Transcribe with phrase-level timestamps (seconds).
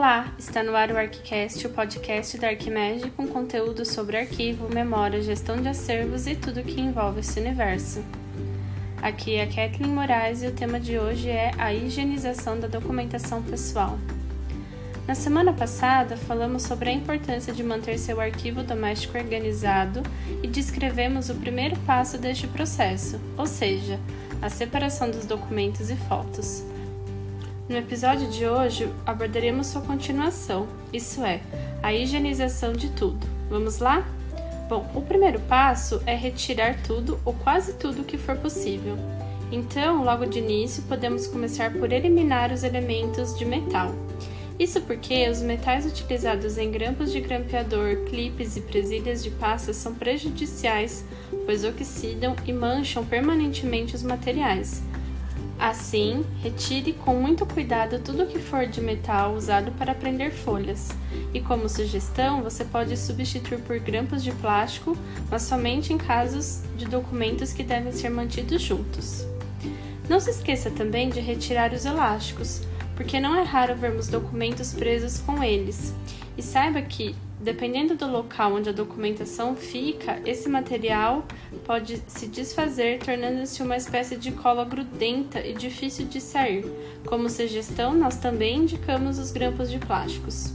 [0.00, 5.20] Olá, está no ar o ArchiCast, o podcast da Arquimedes com conteúdo sobre arquivo, memória,
[5.20, 8.02] gestão de acervos e tudo que envolve esse universo.
[9.02, 13.42] Aqui é a Kathleen Moraes e o tema de hoje é a higienização da documentação
[13.42, 13.98] pessoal.
[15.06, 20.02] Na semana passada, falamos sobre a importância de manter seu arquivo doméstico organizado
[20.42, 24.00] e descrevemos o primeiro passo deste processo, ou seja,
[24.40, 26.64] a separação dos documentos e fotos.
[27.70, 31.40] No episódio de hoje abordaremos sua continuação, isso é,
[31.80, 33.24] a higienização de tudo.
[33.48, 34.04] Vamos lá?
[34.68, 38.96] Bom, o primeiro passo é retirar tudo ou quase tudo que for possível.
[39.52, 43.94] Então, logo de início, podemos começar por eliminar os elementos de metal.
[44.58, 49.94] Isso porque os metais utilizados em grampos de grampeador, clipes e presilhas de pasta são
[49.94, 51.04] prejudiciais,
[51.46, 54.82] pois oxidam e mancham permanentemente os materiais.
[55.60, 60.88] Assim, retire com muito cuidado tudo que for de metal usado para prender folhas.
[61.34, 64.96] E como sugestão, você pode substituir por grampos de plástico,
[65.30, 69.26] mas somente em casos de documentos que devem ser mantidos juntos.
[70.08, 72.62] Não se esqueça também de retirar os elásticos
[73.00, 75.94] porque não é raro vermos documentos presos com eles.
[76.36, 81.24] E saiba que, dependendo do local onde a documentação fica, esse material
[81.64, 86.64] pode se desfazer, tornando-se uma espécie de cola grudenta e difícil de sair.
[87.06, 90.52] Como sugestão, nós também indicamos os grampos de plásticos.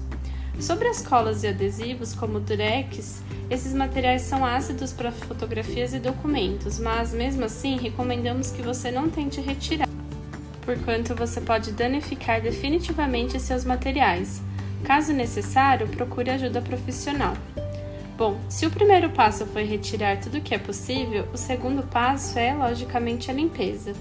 [0.60, 6.80] Sobre as colas e adesivos, como durex, esses materiais são ácidos para fotografias e documentos,
[6.80, 9.86] mas mesmo assim recomendamos que você não tente retirar
[10.66, 14.42] porquanto você pode danificar definitivamente seus materiais.
[14.86, 17.36] Caso necessário, procure ajuda profissional.
[18.16, 22.38] Bom, se o primeiro passo foi retirar tudo o que é possível, o segundo passo
[22.38, 23.94] é, logicamente, a limpeza.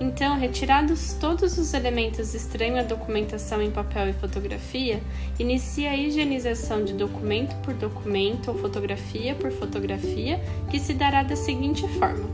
[0.00, 5.02] Então, retirados todos os elementos estranhos à documentação em papel e fotografia,
[5.38, 10.40] inicie a higienização de documento por documento ou fotografia por fotografia,
[10.70, 12.24] que se dará da seguinte forma: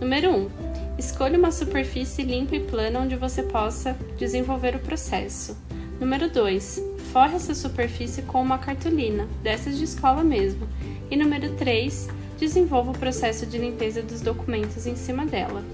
[0.00, 0.50] Número 1.
[0.98, 5.56] Escolha uma superfície limpa e plana onde você possa desenvolver o processo.
[5.98, 6.82] Número 2.
[7.10, 10.68] Forre essa superfície com uma cartolina, dessas de escola mesmo.
[11.10, 12.08] E número 3.
[12.38, 15.64] Desenvolva o processo de limpeza dos documentos em cima dela.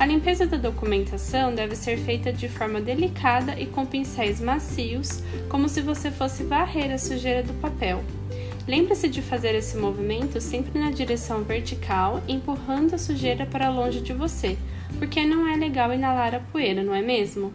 [0.00, 5.68] A limpeza da documentação deve ser feita de forma delicada e com pincéis macios, como
[5.68, 8.02] se você fosse varrer a sujeira do papel.
[8.66, 14.12] Lembre-se de fazer esse movimento sempre na direção vertical, empurrando a sujeira para longe de
[14.12, 14.58] você,
[14.98, 17.52] porque não é legal inalar a poeira, não é mesmo?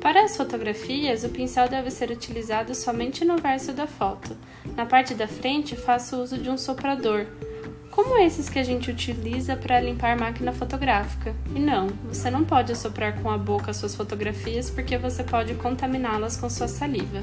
[0.00, 4.36] Para as fotografias, o pincel deve ser utilizado somente no verso da foto.
[4.76, 7.26] Na parte da frente, faça uso de um soprador,
[7.90, 11.34] como esses que a gente utiliza para limpar máquina fotográfica.
[11.52, 16.36] E não, você não pode soprar com a boca suas fotografias porque você pode contaminá-las
[16.36, 17.20] com sua saliva.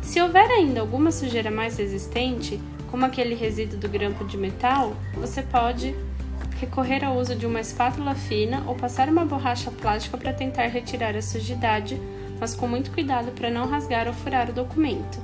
[0.00, 5.42] Se houver ainda alguma sujeira mais resistente, como aquele resíduo do grampo de metal, você
[5.42, 5.92] pode
[6.64, 11.14] recorrer ao uso de uma espátula fina ou passar uma borracha plástica para tentar retirar
[11.14, 12.00] a sujidade,
[12.40, 15.22] mas com muito cuidado para não rasgar ou furar o documento.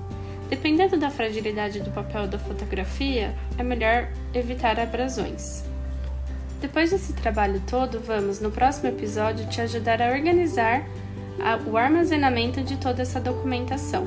[0.51, 5.65] Dependendo da fragilidade do papel da fotografia, é melhor evitar abrasões.
[6.61, 10.85] Depois desse trabalho todo, vamos, no próximo episódio, te ajudar a organizar
[11.67, 14.07] o armazenamento de toda essa documentação.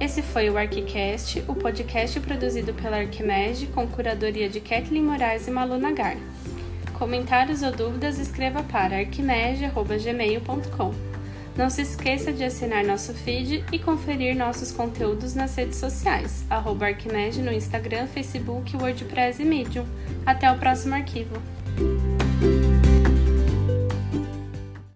[0.00, 5.50] Esse foi o ArchiCast, o podcast produzido pela Arquimedes com curadoria de Kathleen Moraes e
[5.50, 6.16] Malu Nagar.
[6.98, 11.12] Comentários ou dúvidas, escreva para arquimedes.gmail.com.
[11.56, 16.86] Não se esqueça de assinar nosso feed e conferir nossos conteúdos nas redes sociais, arroba
[16.86, 19.84] Arquimedes no Instagram, Facebook, WordPress e Medium.
[20.24, 21.34] Até o próximo arquivo!